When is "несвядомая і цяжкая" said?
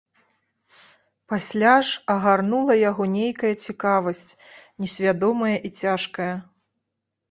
4.85-6.33